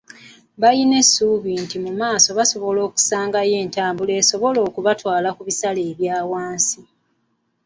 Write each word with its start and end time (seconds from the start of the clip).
Balina 0.61 0.95
essuubi 1.03 1.51
nti 1.63 1.75
mu 1.83 1.91
maaso 2.01 2.29
basobole 2.39 2.79
okusangayo 2.87 3.55
entambula 3.63 4.13
esobola 4.21 4.59
okubatwalira 4.67 5.29
bisale 5.47 5.81
ebya 5.91 6.17
wansi. 6.31 6.81